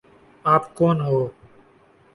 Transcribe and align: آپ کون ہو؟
آپ 0.45 0.73
کون 0.75 1.01
ہو؟ 1.01 1.19